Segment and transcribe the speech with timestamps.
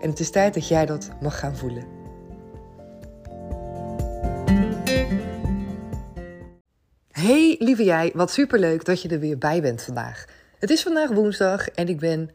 [0.00, 1.84] En het is tijd dat jij dat mag gaan voelen.
[7.10, 10.24] Hey lieve jij, wat superleuk dat je er weer bij bent vandaag.
[10.58, 12.30] Het is vandaag woensdag en ik ben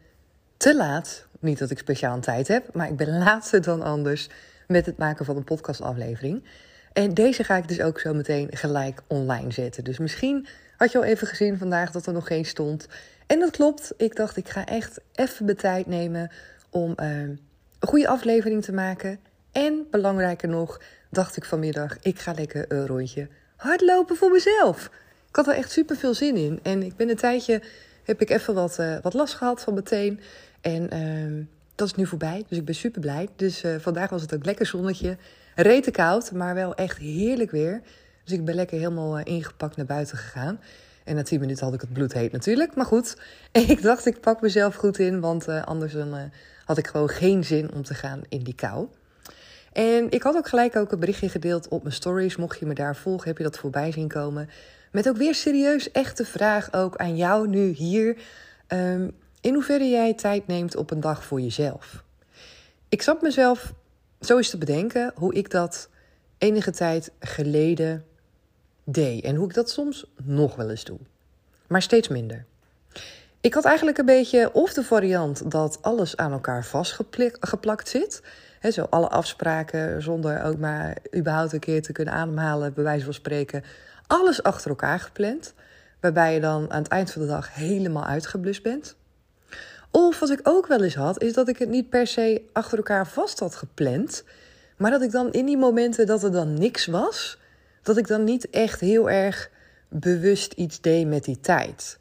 [0.57, 1.27] te laat.
[1.39, 4.29] Niet dat ik speciaal een tijd heb, maar ik ben later dan anders
[4.67, 6.43] met het maken van een podcastaflevering.
[6.93, 9.83] En deze ga ik dus ook zo meteen gelijk online zetten.
[9.83, 12.87] Dus misschien had je al even gezien vandaag dat er nog geen stond.
[13.27, 13.93] En dat klopt.
[13.97, 16.31] Ik dacht, ik ga echt even de tijd nemen
[16.69, 17.29] om uh,
[17.81, 19.19] een goede aflevering te maken.
[19.51, 24.89] En belangrijker nog, dacht ik vanmiddag, ik ga lekker een rondje hardlopen voor mezelf.
[25.29, 26.59] Ik had er echt super veel zin in.
[26.63, 27.61] En ik ben een tijdje,
[28.03, 30.19] heb ik even wat, uh, wat last gehad van meteen.
[30.61, 33.27] En uh, dat is nu voorbij, dus ik ben super blij.
[33.35, 35.17] Dus uh, vandaag was het ook lekker zonnetje.
[35.55, 37.81] Rete koud, maar wel echt heerlijk weer.
[38.23, 40.59] Dus ik ben lekker helemaal uh, ingepakt naar buiten gegaan.
[41.03, 42.75] En na 10 minuten had ik het bloed heet natuurlijk.
[42.75, 43.17] Maar goed,
[43.51, 45.19] ik dacht ik pak mezelf goed in.
[45.19, 46.31] Want anders dan,
[46.71, 48.87] had ik gewoon geen zin om te gaan in die kou.
[49.73, 52.35] En ik had ook gelijk ook een berichtje gedeeld op mijn stories.
[52.35, 54.49] Mocht je me daar volgen, heb je dat voorbij zien komen.
[54.91, 58.17] Met ook weer serieus echte vraag ook aan jou nu hier.
[58.67, 59.11] Um,
[59.41, 62.03] in hoeverre jij tijd neemt op een dag voor jezelf.
[62.89, 63.73] Ik zat mezelf
[64.21, 65.89] zo eens te bedenken hoe ik dat
[66.37, 68.05] enige tijd geleden
[68.83, 69.23] deed.
[69.23, 70.99] En hoe ik dat soms nog wel eens doe.
[71.67, 72.45] Maar steeds minder.
[73.41, 78.21] Ik had eigenlijk een beetje of de variant dat alles aan elkaar vastgeplakt zit.
[78.59, 83.05] He, zo alle afspraken zonder ook maar überhaupt een keer te kunnen ademhalen, bij wijze
[83.05, 83.63] van spreken.
[84.07, 85.53] Alles achter elkaar gepland.
[85.99, 88.95] Waarbij je dan aan het eind van de dag helemaal uitgeblust bent.
[89.91, 92.77] Of wat ik ook wel eens had, is dat ik het niet per se achter
[92.77, 94.23] elkaar vast had gepland.
[94.77, 97.37] Maar dat ik dan in die momenten dat er dan niks was,
[97.83, 99.49] dat ik dan niet echt heel erg
[99.87, 101.99] bewust iets deed met die tijd.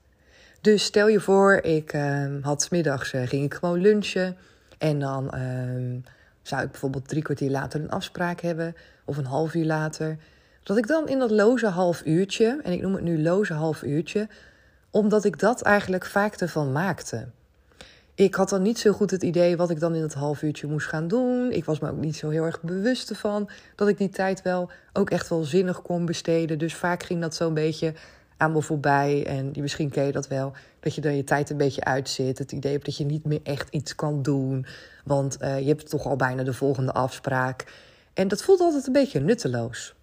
[0.61, 4.37] Dus stel je voor, ik uh, had smiddags uh, ging ik gewoon lunchen.
[4.79, 6.03] En dan uh,
[6.43, 8.75] zou ik bijvoorbeeld drie kwartier later een afspraak hebben.
[9.05, 10.17] Of een half uur later.
[10.63, 13.83] Dat ik dan in dat loze half uurtje, en ik noem het nu loze half
[13.83, 14.29] uurtje,
[14.91, 17.27] omdat ik dat eigenlijk vaak ervan maakte.
[18.15, 20.67] Ik had dan niet zo goed het idee wat ik dan in het half uurtje
[20.67, 21.53] moest gaan doen.
[21.53, 24.71] Ik was me ook niet zo heel erg bewust ervan dat ik die tijd wel
[24.93, 26.59] ook echt wel zinnig kon besteden.
[26.59, 27.95] Dus vaak ging dat zo'n beetje
[28.41, 29.27] aan me voorbij.
[29.27, 32.39] En misschien ken je dat wel, dat je dan je tijd een beetje uitzit.
[32.39, 34.67] Het idee hebt dat je niet meer echt iets kan doen.
[35.05, 37.65] Want uh, je hebt toch al bijna de volgende afspraak.
[38.15, 39.95] En dat voelt altijd een beetje nutteloos.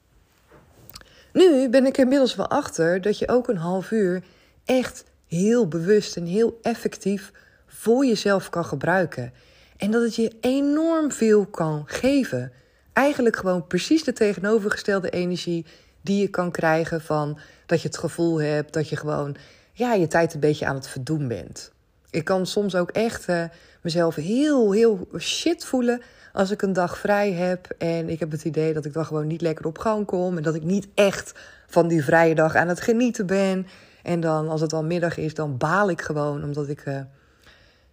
[1.34, 4.24] Nu ben ik inmiddels wel achter dat je ook een half uur
[4.66, 7.32] echt heel bewust en heel effectief
[7.68, 9.34] voor jezelf kan gebruiken.
[9.78, 12.52] En dat het je enorm veel kan geven.
[12.94, 15.66] Eigenlijk gewoon precies de tegenovergestelde energie
[16.08, 19.36] die je kan krijgen van dat je het gevoel hebt dat je gewoon
[19.72, 21.72] ja, je tijd een beetje aan het verdoen bent.
[22.10, 23.44] Ik kan soms ook echt uh,
[23.82, 26.02] mezelf heel, heel shit voelen
[26.34, 29.28] als ik een dag vrij heb en ik heb het idee dat ik dan gewoon
[29.28, 32.68] niet lekker op gang kom en dat ik niet echt van die vrije dag aan
[32.68, 33.68] het genieten ben.
[34.04, 37.00] En dan als het al middag is, dan baal ik gewoon omdat ik, uh,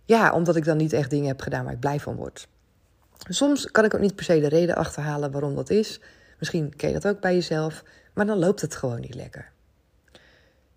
[0.04, 2.48] ja, omdat ik dan niet echt dingen heb gedaan waar ik blij van word.
[3.28, 6.00] Soms kan ik ook niet per se de reden achterhalen waarom dat is.
[6.38, 7.84] Misschien ken je dat ook bij jezelf,
[8.14, 9.52] maar dan loopt het gewoon niet lekker.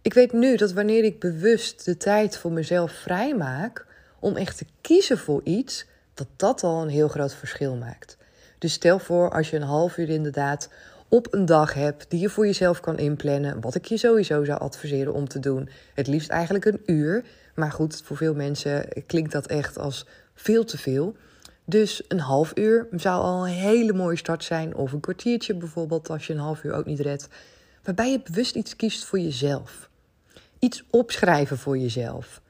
[0.02, 3.86] Ik weet nu dat wanneer ik bewust de tijd voor mezelf vrijmaak
[4.20, 8.18] om echt te kiezen voor iets, dat dat al een heel groot verschil maakt.
[8.58, 10.70] Dus stel voor als je een half uur inderdaad
[11.08, 14.60] op een dag hebt die je voor jezelf kan inplannen, wat ik je sowieso zou
[14.60, 15.70] adviseren om te doen.
[15.94, 17.24] Het liefst eigenlijk een uur,
[17.56, 21.16] maar goed, voor veel mensen klinkt dat echt als veel te veel.
[21.70, 24.76] Dus een half uur zou al een hele mooie start zijn.
[24.76, 27.28] Of een kwartiertje bijvoorbeeld, als je een half uur ook niet redt.
[27.84, 29.90] Waarbij je bewust iets kiest voor jezelf.
[30.60, 32.42] Iets opschrijven voor jezelf.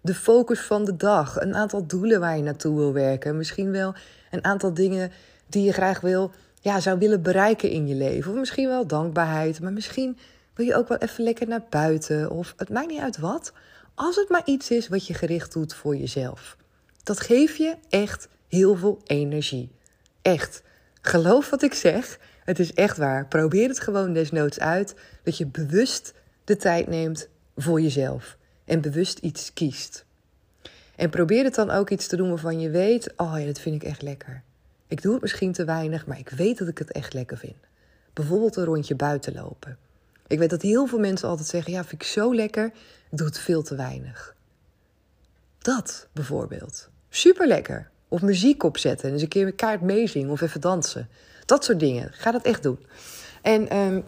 [0.00, 1.40] De focus van de dag.
[1.40, 3.36] Een aantal doelen waar je naartoe wil werken.
[3.36, 3.94] Misschien wel
[4.30, 5.12] een aantal dingen
[5.46, 6.30] die je graag wil,
[6.60, 8.32] ja, zou willen bereiken in je leven.
[8.32, 9.60] Of misschien wel dankbaarheid.
[9.60, 10.18] Maar misschien
[10.60, 12.30] Wil je ook wel even lekker naar buiten?
[12.30, 13.52] Of het maakt niet uit wat.
[13.94, 16.56] Als het maar iets is wat je gericht doet voor jezelf.
[17.02, 19.70] Dat geeft je echt heel veel energie.
[20.22, 20.62] Echt.
[21.00, 22.18] Geloof wat ik zeg.
[22.44, 23.26] Het is echt waar.
[23.26, 24.94] Probeer het gewoon desnoods uit.
[25.22, 26.14] Dat je bewust
[26.44, 28.36] de tijd neemt voor jezelf.
[28.64, 30.04] En bewust iets kiest.
[30.96, 33.74] En probeer het dan ook iets te doen waarvan je weet: oh ja, dat vind
[33.74, 34.42] ik echt lekker.
[34.86, 37.56] Ik doe het misschien te weinig, maar ik weet dat ik het echt lekker vind.
[38.12, 39.78] Bijvoorbeeld een rondje buiten lopen.
[40.26, 42.66] Ik weet dat heel veel mensen altijd zeggen: ja, vind ik zo lekker,
[43.10, 44.34] ik doe het veel te weinig.
[45.58, 46.88] Dat bijvoorbeeld.
[47.08, 47.89] Super lekker.
[48.10, 51.08] Of muziek opzetten en eens een keer een kaart meezingen of even dansen.
[51.46, 52.08] Dat soort dingen.
[52.12, 52.78] Ga dat echt doen.
[53.42, 54.04] En um,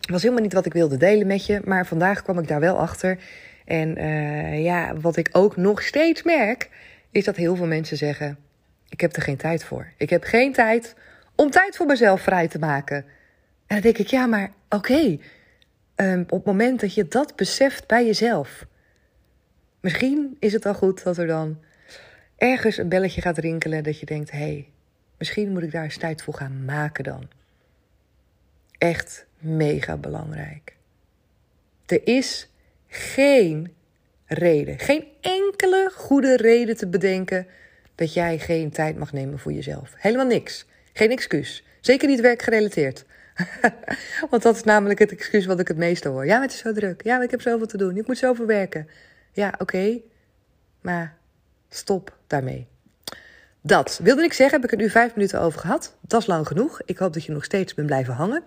[0.00, 2.78] was helemaal niet wat ik wilde delen met je, maar vandaag kwam ik daar wel
[2.78, 3.18] achter.
[3.64, 6.70] En uh, ja, wat ik ook nog steeds merk,
[7.10, 8.38] is dat heel veel mensen zeggen:
[8.88, 9.92] Ik heb er geen tijd voor.
[9.96, 10.94] Ik heb geen tijd
[11.34, 12.96] om tijd voor mezelf vrij te maken.
[12.96, 13.04] En
[13.66, 15.18] dan denk ik: Ja, maar oké.
[15.96, 18.66] Um, op het moment dat je dat beseft bij jezelf,
[19.80, 21.58] misschien is het al goed dat er dan
[22.38, 24.68] ergens een belletje gaat rinkelen dat je denkt: hé, hey,
[25.18, 27.28] misschien moet ik daar eens tijd voor gaan maken dan.
[28.78, 30.76] Echt mega belangrijk.
[31.86, 32.50] Er is
[32.86, 33.74] geen
[34.26, 37.46] reden, geen enkele goede reden te bedenken
[37.94, 39.92] dat jij geen tijd mag nemen voor jezelf.
[39.96, 40.66] Helemaal niks.
[40.92, 41.64] Geen excuus.
[41.80, 43.04] Zeker niet werkgerelateerd.
[44.30, 46.26] Want dat is namelijk het excuus wat ik het meeste hoor.
[46.26, 47.02] Ja, maar het is zo druk.
[47.02, 47.96] Ja, maar ik heb zoveel te doen.
[47.96, 48.88] Ik moet zoveel werken.
[49.32, 50.00] Ja, oké.
[50.80, 51.16] Maar
[51.68, 52.66] stop daarmee.
[53.60, 55.96] Dat wilde ik zeggen, heb ik er nu vijf minuten over gehad.
[56.00, 56.80] Dat is lang genoeg.
[56.84, 58.42] Ik hoop dat je nog steeds bent blijven hangen.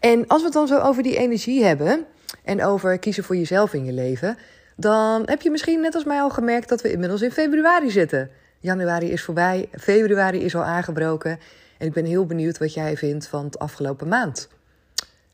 [0.00, 2.04] En als we het dan zo over die energie hebben
[2.44, 4.38] en over kiezen voor jezelf in je leven,
[4.76, 8.30] dan heb je misschien net als mij al gemerkt dat we inmiddels in februari zitten.
[8.60, 11.38] Januari is voorbij, februari is al aangebroken.
[11.78, 14.48] En ik ben heel benieuwd wat jij vindt van het afgelopen maand.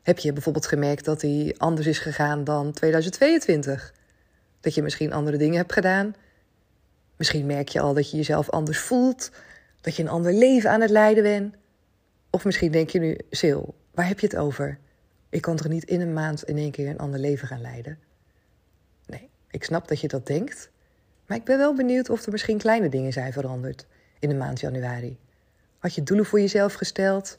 [0.01, 3.93] Heb je bijvoorbeeld gemerkt dat die anders is gegaan dan 2022?
[4.61, 6.15] Dat je misschien andere dingen hebt gedaan?
[7.17, 9.31] Misschien merk je al dat je jezelf anders voelt,
[9.81, 11.55] dat je een ander leven aan het leiden bent.
[12.29, 13.61] Of misschien denk je nu, Sil,
[13.93, 14.79] waar heb je het over?
[15.29, 17.99] Ik kan toch niet in een maand in één keer een ander leven gaan leiden?
[19.05, 20.69] Nee, ik snap dat je dat denkt.
[21.27, 23.85] Maar ik ben wel benieuwd of er misschien kleine dingen zijn veranderd
[24.19, 25.17] in de maand januari.
[25.77, 27.37] Had je doelen voor jezelf gesteld?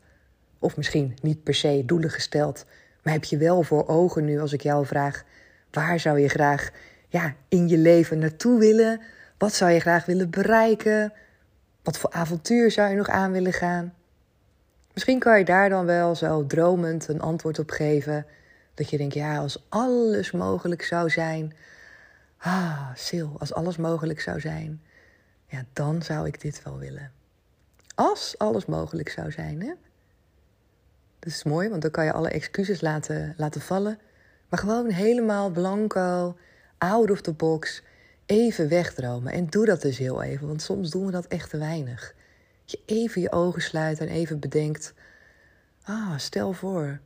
[0.58, 2.64] Of misschien niet per se doelen gesteld,
[3.02, 5.25] maar heb je wel voor ogen nu als ik jou vraag:
[5.70, 6.70] waar zou je graag
[7.08, 9.00] ja, in je leven naartoe willen?
[9.38, 11.12] Wat zou je graag willen bereiken?
[11.83, 13.94] Wat voor avontuur zou je nog aan willen gaan?
[14.93, 18.27] Misschien kan je daar dan wel zo dromend een antwoord op geven.
[18.75, 21.55] Dat je denkt, ja, als alles mogelijk zou zijn.
[22.38, 24.83] Ah, Sil, als alles mogelijk zou zijn.
[25.47, 27.12] Ja, dan zou ik dit wel willen.
[27.94, 29.73] Als alles mogelijk zou zijn, hè?
[31.19, 33.99] Dat is mooi, want dan kan je alle excuses laten, laten vallen.
[34.49, 36.37] Maar gewoon helemaal blanco,
[36.79, 37.82] out of the box
[38.26, 39.32] even wegdromen.
[39.32, 42.14] En doe dat dus heel even, want soms doen we dat echt te weinig.
[42.64, 44.94] Je even je ogen sluit en even bedenkt:
[45.82, 47.00] ah, stel voor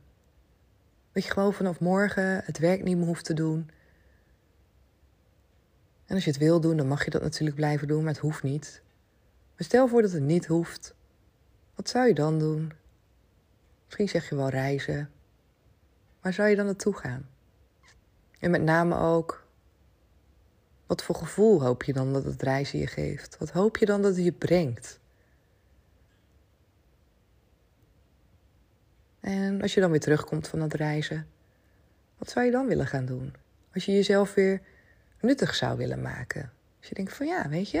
[1.11, 3.69] dat je gewoon vanaf morgen het werk niet meer hoeft te doen.
[6.05, 8.21] En als je het wil doen, dan mag je dat natuurlijk blijven doen, maar het
[8.21, 8.81] hoeft niet.
[9.55, 10.93] Maar stel voor dat het niet hoeft.
[11.75, 12.71] Wat zou je dan doen?
[13.85, 15.09] Misschien zeg je wel reizen.
[16.21, 17.29] Waar zou je dan naartoe gaan?
[18.39, 19.40] En met name ook,
[20.91, 23.37] wat voor gevoel hoop je dan dat het reizen je geeft?
[23.37, 24.99] Wat hoop je dan dat het je brengt?
[29.19, 31.27] En als je dan weer terugkomt van het reizen,
[32.17, 33.33] wat zou je dan willen gaan doen?
[33.73, 34.61] Als je jezelf weer
[35.21, 36.51] nuttig zou willen maken.
[36.79, 37.79] Als je denkt van ja, weet je,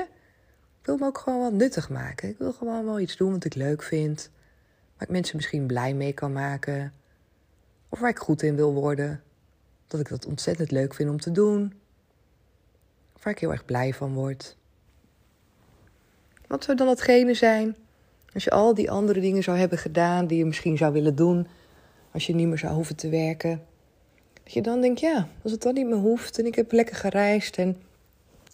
[0.79, 2.29] ik wil me ook gewoon wat nuttig maken.
[2.29, 4.29] Ik wil gewoon wel iets doen wat ik leuk vind.
[4.93, 6.93] Waar ik mensen misschien blij mee kan maken.
[7.89, 9.23] Of waar ik goed in wil worden.
[9.87, 11.80] Dat ik dat ontzettend leuk vind om te doen
[13.23, 14.57] waar ik heel erg blij van word.
[16.47, 17.75] Wat zou dan hetgene zijn
[18.33, 21.47] als je al die andere dingen zou hebben gedaan die je misschien zou willen doen
[22.11, 23.61] als je niet meer zou hoeven te werken?
[24.43, 26.95] Dat je dan denkt, ja, als het dan niet meer hoeft en ik heb lekker
[26.95, 27.69] gereisd en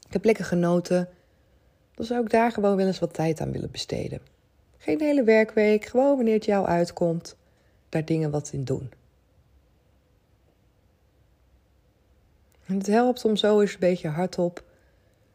[0.07, 1.09] ik heb lekker genoten,
[1.95, 4.21] dan zou ik daar gewoon wel eens wat tijd aan willen besteden.
[4.77, 7.35] Geen hele werkweek, gewoon wanneer het jou uitkomt,
[7.89, 8.89] daar dingen wat in doen.
[12.67, 14.63] En het helpt om zo eens een beetje hardop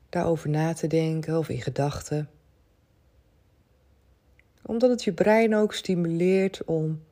[0.09, 2.31] daarover na te denken of in gedachten.
[4.63, 7.03] Omdat het je brein ook stimuleert om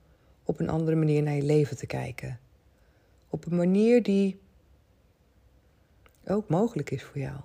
[0.44, 2.40] op een andere manier naar je leven te kijken.
[3.28, 4.40] Op een manier die
[6.26, 7.36] ook mogelijk is voor jou.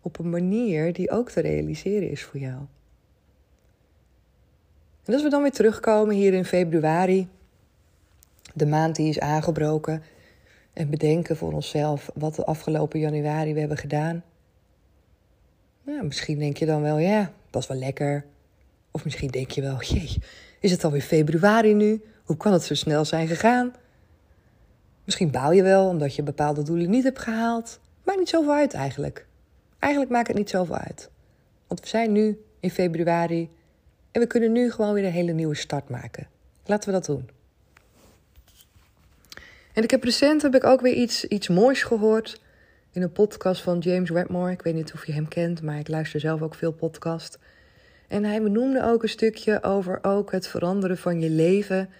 [0.00, 2.60] Op een manier die ook te realiseren is voor jou.
[5.04, 7.28] En als we dan weer terugkomen hier in februari,
[8.54, 10.02] de maand die is aangebroken
[10.72, 14.22] en bedenken voor onszelf wat de afgelopen januari we hebben gedaan.
[15.82, 18.24] Nou, misschien denk je dan wel, ja, was wel lekker.
[18.90, 20.22] Of misschien denk je wel, jee,
[20.60, 22.02] is het alweer februari nu?
[22.24, 23.72] Hoe kan het zo snel zijn gegaan?
[25.04, 27.80] Misschien baal je wel omdat je bepaalde doelen niet hebt gehaald.
[28.04, 29.26] Maakt niet zoveel uit eigenlijk.
[29.78, 31.10] Eigenlijk maakt het niet zoveel uit.
[31.66, 33.50] Want we zijn nu in februari
[34.12, 36.28] en we kunnen nu gewoon weer een hele nieuwe start maken.
[36.64, 37.28] Laten we dat doen.
[39.78, 42.40] En ik heb recent heb ik ook weer iets, iets moois gehoord
[42.92, 44.52] in een podcast van James Wedmore.
[44.52, 47.38] Ik weet niet of je hem kent, maar ik luister zelf ook veel podcast.
[48.08, 51.90] En hij benoemde ook een stukje over ook het veranderen van je leven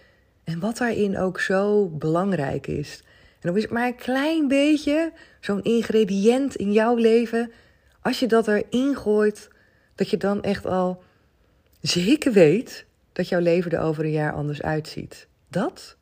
[0.45, 3.03] en wat daarin ook zo belangrijk is.
[3.33, 7.53] En dan is het maar een klein beetje zo'n ingrediënt in jouw leven.
[8.03, 9.49] Als je dat erin gooit,
[9.95, 11.03] dat je dan echt al
[11.81, 15.29] zeker weet dat jouw leven er over een jaar anders uitziet.
[15.49, 15.98] Dat.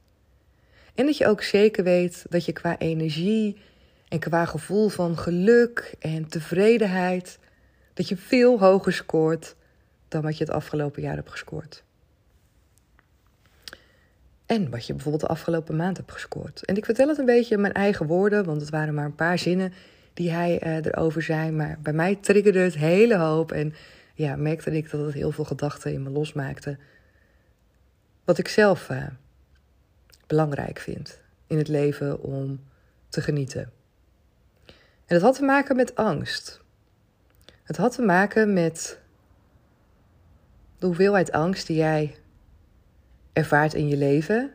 [0.96, 3.56] En dat je ook zeker weet dat je qua energie
[4.08, 7.38] en qua gevoel van geluk en tevredenheid,
[7.94, 9.56] dat je veel hoger scoort
[10.08, 11.84] dan wat je het afgelopen jaar hebt gescoord.
[14.46, 16.64] En wat je bijvoorbeeld de afgelopen maand hebt gescoord.
[16.64, 19.14] En ik vertel het een beetje in mijn eigen woorden, want het waren maar een
[19.14, 19.72] paar zinnen
[20.14, 21.50] die hij uh, erover zei.
[21.50, 23.52] Maar bij mij triggerde het hele hoop.
[23.52, 23.74] En
[24.14, 26.76] ja, merkte ik dat het heel veel gedachten in me losmaakte.
[28.24, 29.06] Wat ik zelf uh,
[30.26, 32.60] belangrijk vind in het leven om
[33.08, 33.70] te genieten.
[35.06, 36.60] En dat had te maken met angst.
[37.62, 38.98] Het had te maken met
[40.78, 42.16] de hoeveelheid angst die jij
[43.32, 44.52] ervaart in je leven.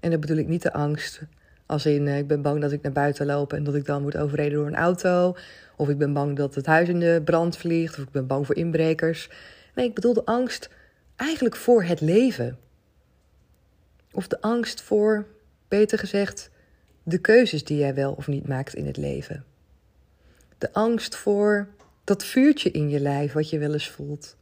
[0.00, 1.20] En dan bedoel ik niet de angst
[1.66, 4.02] als in uh, ik ben bang dat ik naar buiten loop en dat ik dan
[4.02, 5.36] word overreden door een auto.
[5.76, 7.98] Of ik ben bang dat het huis in de brand vliegt.
[7.98, 9.30] Of ik ben bang voor inbrekers.
[9.74, 10.70] Nee, ik bedoel de angst
[11.16, 12.58] eigenlijk voor het leven.
[14.18, 15.26] Of de angst voor,
[15.68, 16.50] beter gezegd,
[17.02, 19.44] de keuzes die jij wel of niet maakt in het leven.
[20.58, 21.68] De angst voor
[22.04, 24.36] dat vuurtje in je lijf wat je wel eens voelt.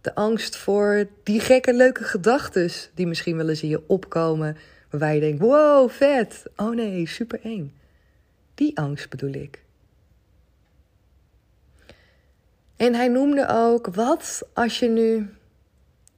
[0.00, 4.56] De angst voor die gekke leuke gedachten die misschien wel eens in je opkomen.
[4.90, 6.42] Waarbij je denkt, wow, vet.
[6.56, 7.74] Oh nee, super eng.
[8.54, 9.62] Die angst bedoel ik.
[12.76, 15.28] En hij noemde ook, wat als je nu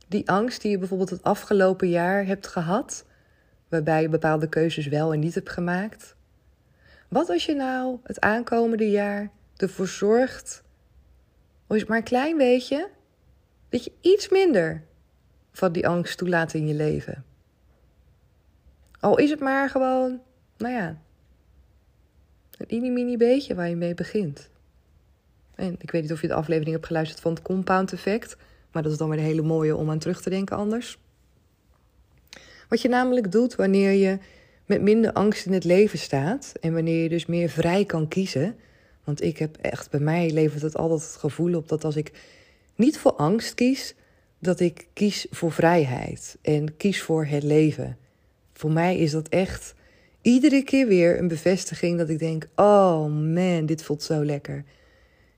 [0.07, 3.05] die angst die je bijvoorbeeld het afgelopen jaar hebt gehad,
[3.69, 6.17] waarbij je bepaalde keuzes wel en niet hebt gemaakt.
[7.09, 10.63] Wat als je nou het aankomende jaar ervoor zorgt,
[11.67, 12.91] al is het maar een klein beetje,
[13.69, 14.85] dat je iets minder
[15.53, 17.25] van die angst toelaat in je leven.
[19.01, 20.21] Al is het maar gewoon,
[20.57, 20.99] nou ja,
[22.59, 24.51] een mini beetje waar je mee begint.
[25.55, 28.37] En ik weet niet of je de aflevering hebt geluisterd van het compound effect,
[28.77, 30.99] maar dat is dan weer een hele mooie om aan terug te denken anders.
[32.69, 34.19] Wat je namelijk doet wanneer je
[34.67, 38.57] met minder angst in het leven staat en wanneer je dus meer vrij kan kiezen.
[39.05, 42.13] Want ik heb echt, bij mij levert het altijd het gevoel op dat als ik
[42.75, 43.95] niet voor angst kies,
[44.39, 47.97] dat ik kies voor vrijheid en kies voor het leven.
[48.53, 49.75] Voor mij is dat echt
[50.23, 54.65] iedere keer weer een bevestiging dat ik denk: oh man, dit voelt zo lekker.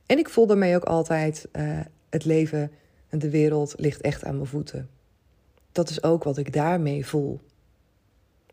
[0.06, 1.80] En ik voel daarmee ook altijd: uh,
[2.10, 2.70] het leven
[3.08, 4.88] en de wereld ligt echt aan mijn voeten.
[5.72, 7.40] Dat is ook wat ik daarmee voel.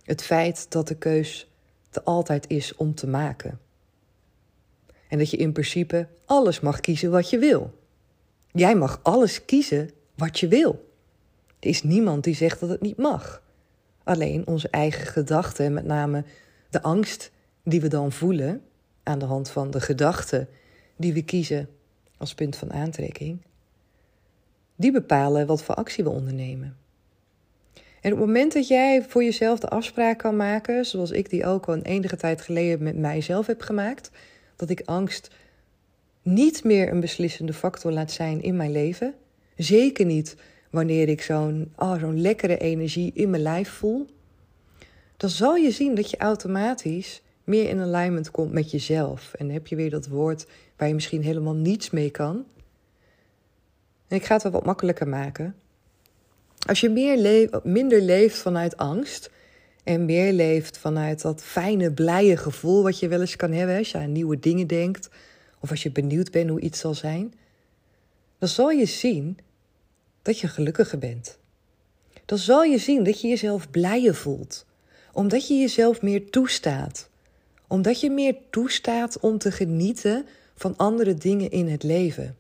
[0.03, 1.49] Het feit dat de keus
[1.91, 3.59] er altijd is om te maken.
[5.07, 7.73] En dat je in principe alles mag kiezen wat je wil.
[8.51, 10.93] Jij mag alles kiezen wat je wil.
[11.59, 13.43] Er is niemand die zegt dat het niet mag.
[14.03, 16.23] Alleen onze eigen gedachten, met name
[16.69, 17.31] de angst
[17.63, 18.61] die we dan voelen
[19.03, 20.47] aan de hand van de gedachten
[20.95, 21.69] die we kiezen
[22.17, 23.41] als punt van aantrekking,
[24.75, 26.77] die bepalen wat voor actie we ondernemen.
[28.01, 31.45] En op het moment dat jij voor jezelf de afspraak kan maken, zoals ik die
[31.45, 34.11] ook al een enige tijd geleden met mijzelf heb gemaakt,
[34.55, 35.29] dat ik angst
[36.21, 39.13] niet meer een beslissende factor laat zijn in mijn leven.
[39.55, 40.35] Zeker niet
[40.69, 44.05] wanneer ik zo'n oh, zo'n lekkere energie in mijn lijf voel.
[45.17, 49.33] Dan zal je zien dat je automatisch meer in alignment komt met jezelf.
[49.33, 50.45] En dan heb je weer dat woord
[50.77, 52.45] waar je misschien helemaal niets mee kan.
[54.15, 55.55] En ik ga het wel wat makkelijker maken.
[56.67, 59.29] Als je meer minder leeft vanuit angst
[59.83, 63.91] en meer leeft vanuit dat fijne, blije gevoel wat je wel eens kan hebben als
[63.91, 65.09] je aan nieuwe dingen denkt
[65.59, 67.33] of als je benieuwd bent hoe iets zal zijn,
[68.37, 69.37] dan zal je zien
[70.21, 71.37] dat je gelukkiger bent.
[72.25, 74.65] Dan zal je zien dat je jezelf blijer voelt,
[75.13, 77.09] omdat je jezelf meer toestaat.
[77.67, 82.35] Omdat je meer toestaat om te genieten van andere dingen in het leven.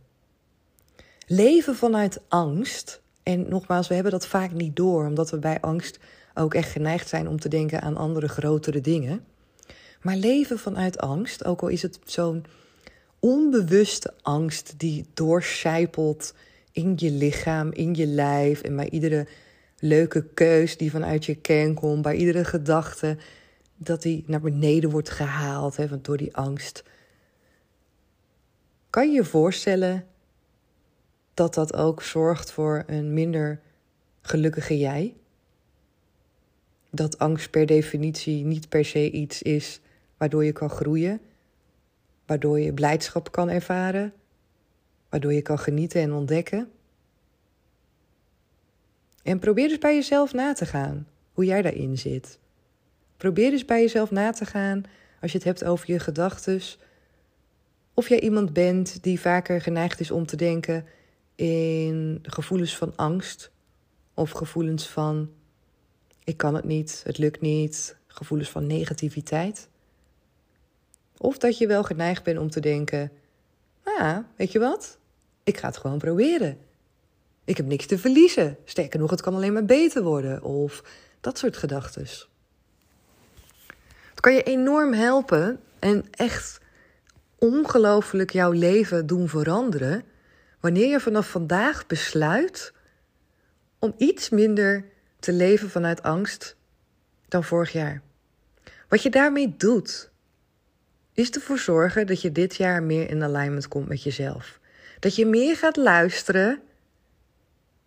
[1.27, 5.99] Leven vanuit angst, en nogmaals, we hebben dat vaak niet door, omdat we bij angst
[6.33, 9.25] ook echt geneigd zijn om te denken aan andere grotere dingen.
[10.01, 12.45] Maar leven vanuit angst, ook al is het zo'n
[13.19, 16.33] onbewuste angst die doorcijpelt
[16.71, 19.27] in je lichaam, in je lijf en bij iedere
[19.79, 23.17] leuke keus die vanuit je kern komt, bij iedere gedachte,
[23.77, 26.83] dat die naar beneden wordt gehaald hè, door die angst.
[28.89, 30.05] Kan je je voorstellen
[31.35, 33.59] dat dat ook zorgt voor een minder
[34.21, 35.13] gelukkige jij?
[36.89, 39.81] Dat angst per definitie niet per se iets is
[40.17, 41.21] waardoor je kan groeien,
[42.25, 44.13] waardoor je blijdschap kan ervaren,
[45.09, 46.71] waardoor je kan genieten en ontdekken.
[49.23, 52.39] En probeer eens bij jezelf na te gaan hoe jij daarin zit.
[53.17, 54.83] Probeer eens bij jezelf na te gaan
[55.21, 56.61] als je het hebt over je gedachten.
[57.93, 60.85] Of jij iemand bent die vaker geneigd is om te denken
[61.35, 63.51] in gevoelens van angst
[64.13, 65.29] of gevoelens van
[66.23, 69.69] ik kan het niet, het lukt niet, gevoelens van negativiteit.
[71.17, 73.11] Of dat je wel geneigd bent om te denken:
[73.83, 74.97] ah, weet je wat?
[75.43, 76.57] Ik ga het gewoon proberen.
[77.45, 78.57] Ik heb niks te verliezen.
[78.65, 80.43] Sterker nog, het kan alleen maar beter worden.
[80.43, 80.83] Of
[81.21, 82.07] dat soort gedachten.
[84.09, 86.59] Het kan je enorm helpen en echt
[87.35, 90.03] ongelooflijk jouw leven doen veranderen.
[90.65, 92.73] Wanneer je vanaf vandaag besluit
[93.79, 94.85] om iets minder
[95.19, 96.55] te leven vanuit angst
[97.27, 98.01] dan vorig jaar.
[98.87, 100.11] Wat je daarmee doet,
[101.13, 104.59] is ervoor zorgen dat je dit jaar meer in alignment komt met jezelf.
[104.99, 106.61] Dat je meer gaat luisteren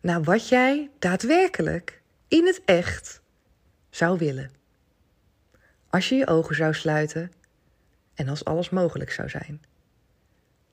[0.01, 3.21] naar wat jij daadwerkelijk in het echt
[3.91, 4.51] zou willen.
[5.91, 7.33] Als je je ogen zou sluiten
[8.15, 9.63] en als alles mogelijk zou zijn.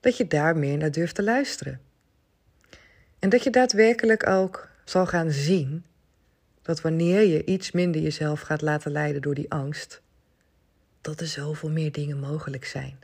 [0.00, 1.85] Dat je daar meer naar durft te luisteren.
[3.26, 5.84] En dat je daadwerkelijk ook zal gaan zien
[6.62, 10.00] dat wanneer je iets minder jezelf gaat laten leiden door die angst,
[11.00, 12.98] dat er zoveel meer dingen mogelijk zijn.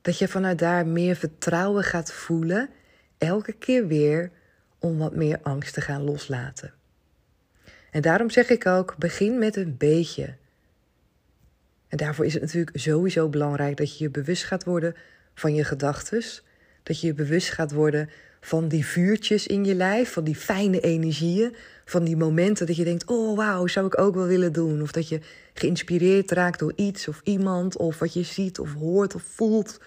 [0.00, 2.70] Dat je vanuit daar meer vertrouwen gaat voelen,
[3.18, 4.30] elke keer weer
[4.78, 6.72] om wat meer angst te gaan loslaten.
[7.90, 10.34] En daarom zeg ik ook: begin met een beetje.
[11.88, 14.94] En daarvoor is het natuurlijk sowieso belangrijk dat je je bewust gaat worden
[15.34, 16.22] van je gedachten.
[16.82, 20.80] Dat je je bewust gaat worden van die vuurtjes in je lijf, van die fijne
[20.80, 24.82] energieën, van die momenten dat je denkt: oh wauw, zou ik ook wel willen doen.
[24.82, 25.20] Of dat je
[25.54, 29.80] geïnspireerd raakt door iets of iemand, of wat je ziet of hoort of voelt.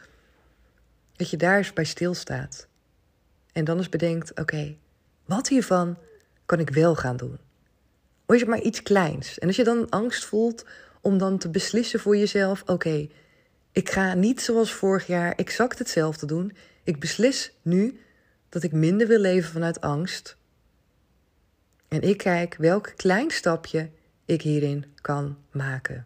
[1.16, 2.68] Dat je daar eens bij stilstaat.
[3.52, 4.76] En dan eens bedenkt: oké,
[5.26, 5.98] wat hiervan
[6.46, 7.38] kan ik wel gaan doen?
[8.26, 9.39] Of is het maar iets kleins?
[9.39, 10.66] En als je dan angst voelt
[11.02, 13.08] om dan te beslissen voor jezelf: oké,
[13.72, 16.54] ik ga niet zoals vorig jaar exact hetzelfde doen.
[16.84, 18.00] Ik beslis nu
[18.54, 20.38] dat ik minder wil leven vanuit angst.
[21.88, 23.89] En ik kijk welk klein stapje
[24.26, 26.06] ik hierin kan maken.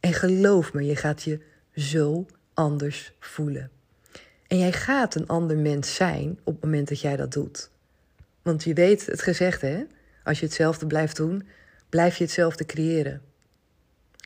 [0.00, 1.40] En geloof me, je gaat je
[1.74, 3.70] zo anders voelen.
[4.46, 7.70] En jij gaat een ander mens zijn op het moment dat jij dat doet.
[8.42, 9.84] Want je weet het gezegd, hè?
[10.24, 11.48] Als je hetzelfde blijft doen,
[11.88, 13.22] blijf je hetzelfde creëren.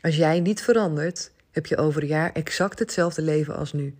[0.01, 3.95] Als jij niet verandert, heb je over een jaar exact hetzelfde leven als nu.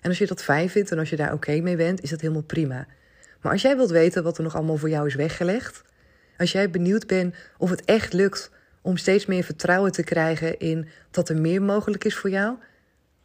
[0.00, 2.20] En als je dat fijn vindt en als je daar oké mee bent, is dat
[2.20, 2.86] helemaal prima.
[3.40, 5.82] Maar als jij wilt weten wat er nog allemaal voor jou is weggelegd,
[6.38, 8.50] als jij benieuwd bent of het echt lukt
[8.82, 12.56] om steeds meer vertrouwen te krijgen in dat er meer mogelijk is voor jou,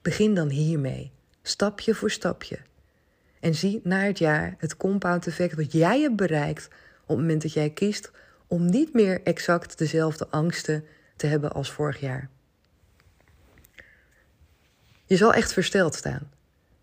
[0.02, 2.60] begin dan hiermee, stapje voor stapje.
[3.40, 6.68] En zie na het jaar het compound effect wat jij hebt bereikt
[7.02, 8.12] op het moment dat jij kiest
[8.48, 12.30] om niet meer exact dezelfde angsten te hebben als vorig jaar.
[15.06, 16.33] Je zal echt versteld staan.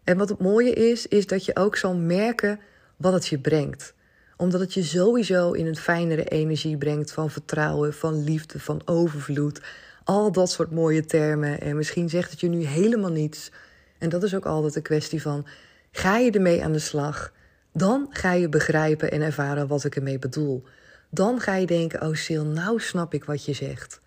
[0.04, 2.60] En wat het mooie is, is dat je ook zal merken
[2.96, 3.94] wat het je brengt.
[4.36, 9.60] Omdat het je sowieso in een fijnere energie brengt van vertrouwen, van liefde, van overvloed.
[10.04, 11.60] Al dat soort mooie termen.
[11.60, 13.50] En misschien zegt het je nu helemaal niets.
[13.98, 15.46] En dat is ook altijd een kwestie van:
[15.92, 17.32] ga je ermee aan de slag?
[17.72, 20.64] Dan ga je begrijpen en ervaren wat ik ermee bedoel.
[21.10, 24.00] Dan ga je denken: oh Sil, nou snap ik wat je zegt.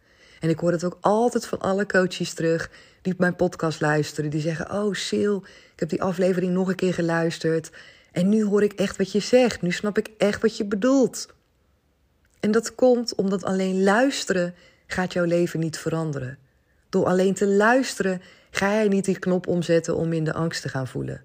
[0.43, 2.69] En ik hoor het ook altijd van alle coaches terug
[3.01, 4.29] die op mijn podcast luisteren.
[4.29, 5.35] Die zeggen: Oh, Sil,
[5.73, 7.71] ik heb die aflevering nog een keer geluisterd.
[8.11, 9.61] En nu hoor ik echt wat je zegt.
[9.61, 11.27] Nu snap ik echt wat je bedoelt.
[12.39, 14.55] En dat komt omdat alleen luisteren
[14.87, 16.37] gaat jouw leven niet veranderen.
[16.89, 20.69] Door alleen te luisteren ga jij niet die knop omzetten om in de angst te
[20.69, 21.21] gaan voelen.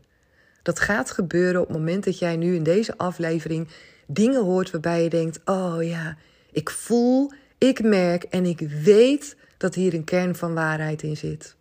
[0.63, 3.69] Dat gaat gebeuren op het moment dat jij nu in deze aflevering
[4.07, 6.17] dingen hoort waarbij je denkt: Oh ja,
[6.53, 11.57] ik voel, ik merk en ik weet dat hier een kern van waarheid in zit.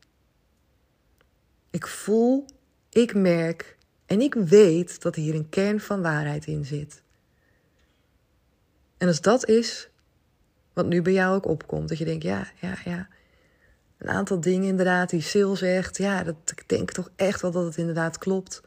[1.70, 2.46] Ik voel,
[2.90, 7.02] ik merk en ik weet dat hier een kern van waarheid in zit.
[8.98, 9.90] En als dat is
[10.74, 13.08] wat nu bij jou ook opkomt, dat je denkt, ja, ja, ja,
[13.98, 17.66] een aantal dingen inderdaad die Sil zegt, ja, dat, ik denk toch echt wel dat
[17.66, 18.62] het inderdaad klopt.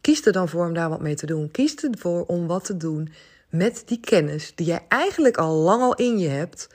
[0.00, 1.50] Kies er dan voor om daar wat mee te doen.
[1.50, 3.08] Kies ervoor om wat te doen
[3.48, 6.68] met die kennis die jij eigenlijk al lang al in je hebt,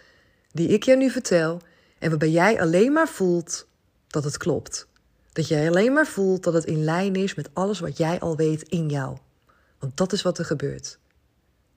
[0.51, 1.61] die ik je nu vertel,
[1.99, 3.67] en waarbij jij alleen maar voelt
[4.07, 4.87] dat het klopt.
[5.31, 8.35] Dat jij alleen maar voelt dat het in lijn is met alles wat jij al
[8.35, 9.17] weet in jou.
[9.79, 10.99] Want dat is wat er gebeurt.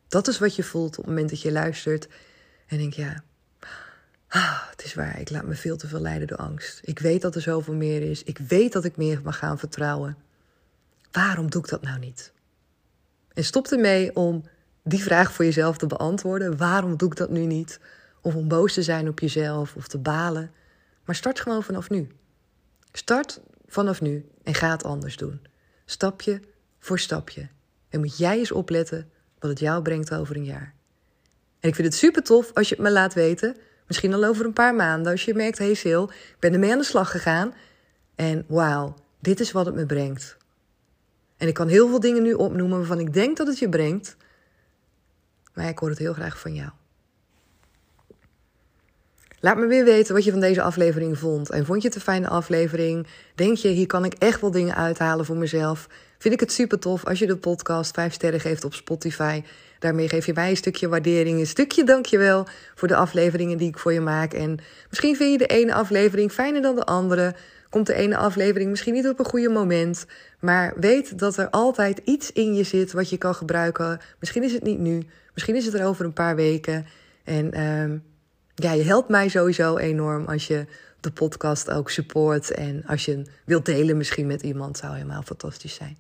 [0.09, 2.09] Dat is wat je voelt op het moment dat je luistert
[2.67, 3.23] en denkt: ja,
[4.29, 6.81] ah, het is waar, ik laat me veel te veel leiden door angst.
[6.85, 8.23] Ik weet dat er zoveel meer is.
[8.23, 10.17] Ik weet dat ik meer mag gaan vertrouwen.
[11.13, 12.33] Waarom doe ik dat nou niet?
[13.33, 14.45] En stop ermee om
[14.85, 16.57] die vraag voor jezelf te beantwoorden.
[16.57, 17.81] Waarom doe ik dat nu niet?
[18.21, 20.51] Of om boos te zijn op jezelf of te balen.
[21.05, 22.09] Maar start gewoon vanaf nu.
[22.93, 25.41] Start vanaf nu en ga het anders doen.
[25.85, 26.41] Stapje
[26.79, 27.49] voor stapje.
[27.89, 30.75] En moet jij eens opletten wat het jou brengt over een jaar.
[31.61, 33.57] En ik vind het super tof als je het me laat weten.
[33.87, 35.13] Misschien al over een paar maanden.
[35.13, 37.55] Als je merkt, hey Sil, ik ben ermee aan de slag gegaan.
[38.15, 40.37] En wauw, dit is wat het me brengt.
[41.37, 44.17] En ik kan heel veel dingen nu opnoemen waarvan ik denk dat het je brengt.
[45.55, 46.71] Maar ik hoor het heel graag van jou.
[49.41, 51.51] Laat me weer weten wat je van deze aflevering vond.
[51.51, 53.07] En vond je het een fijne aflevering?
[53.35, 55.89] Denk je, hier kan ik echt wel dingen uithalen voor mezelf?
[56.19, 59.43] Vind ik het super tof als je de podcast 5 sterren geeft op Spotify.
[59.79, 63.79] Daarmee geef je mij een stukje waardering, een stukje dankjewel voor de afleveringen die ik
[63.79, 64.33] voor je maak.
[64.33, 67.35] En misschien vind je de ene aflevering fijner dan de andere.
[67.71, 70.07] Komt de ene aflevering misschien niet op een goede moment.
[70.41, 74.01] Maar weet dat er altijd iets in je zit wat je kan gebruiken.
[74.21, 75.03] Misschien is het niet nu,
[75.35, 76.87] misschien is het er over een paar weken.
[77.25, 78.01] En uh,
[78.55, 80.67] ja, je helpt mij sowieso enorm als je
[81.01, 82.51] de podcast ook support.
[82.51, 85.99] En als je hem wilt delen misschien met iemand, zou helemaal fantastisch zijn.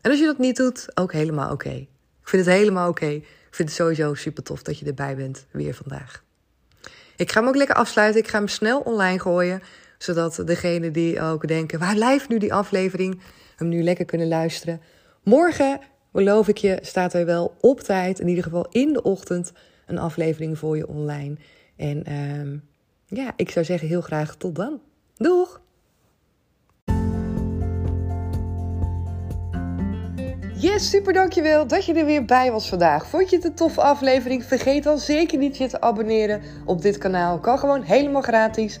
[0.00, 1.70] En als je dat niet doet, ook helemaal oké.
[2.22, 3.06] Ik vind het helemaal oké.
[3.06, 6.22] Ik vind het sowieso super tof dat je erbij bent, weer vandaag.
[7.16, 8.20] Ik ga hem ook lekker afsluiten.
[8.20, 9.62] Ik ga hem snel online gooien,
[9.98, 13.20] zodat degenen die ook denken: waar blijft nu die aflevering?
[13.56, 14.80] Hem nu lekker kunnen luisteren.
[15.22, 15.80] Morgen,
[16.12, 19.52] beloof ik je, staat er wel op tijd, in ieder geval in de ochtend,
[19.86, 21.36] een aflevering voor je online.
[21.76, 22.60] En uh,
[23.18, 24.80] ja, ik zou zeggen heel graag tot dan.
[25.14, 25.60] Doeg!
[30.62, 33.06] Yes, super dankjewel dat je er weer bij was vandaag.
[33.06, 34.44] Vond je het een toffe aflevering?
[34.44, 37.38] Vergeet dan zeker niet je te abonneren op dit kanaal.
[37.38, 38.80] Kan gewoon helemaal gratis.